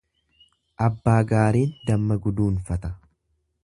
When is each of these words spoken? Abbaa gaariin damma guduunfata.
Abbaa 0.85 1.19
gaariin 1.33 1.77
damma 1.91 2.21
guduunfata. 2.27 2.95